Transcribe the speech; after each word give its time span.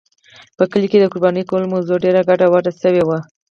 په 0.57 0.63
کلي 0.71 0.87
کې 0.91 0.97
د 0.99 1.05
قربانۍ 1.11 1.43
کولو 1.49 1.71
موضوع 1.73 1.97
ډېره 2.05 2.21
ګډه 2.29 2.45
شوې 2.81 3.03
وه. 3.07 3.19